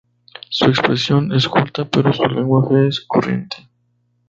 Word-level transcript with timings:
Su 0.49 0.65
expresión 0.65 1.31
es 1.31 1.47
culta, 1.47 1.85
pero 1.85 2.11
su 2.11 2.25
lenguaje 2.25 2.87
es 2.87 3.01
corriente. 3.01 3.69